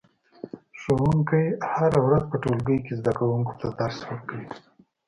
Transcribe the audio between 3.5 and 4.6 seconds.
ته درس ورکوي